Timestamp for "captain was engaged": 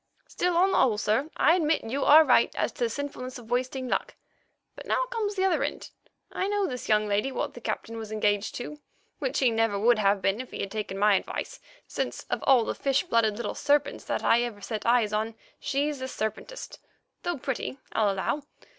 7.61-8.55